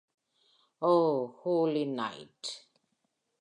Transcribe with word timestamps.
O 0.81 0.93
holy 1.41 1.85
night. 1.85 2.49